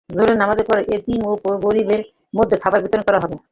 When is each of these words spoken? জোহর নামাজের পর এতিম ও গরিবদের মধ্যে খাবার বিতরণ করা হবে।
জোহর 0.09 0.35
নামাজের 0.37 0.65
পর 0.65 0.77
এতিম 0.95 1.19
ও 1.25 1.31
গরিবদের 1.63 2.01
মধ্যে 2.33 2.55
খাবার 2.57 2.79
বিতরণ 2.83 3.03
করা 3.07 3.19
হবে। 3.23 3.35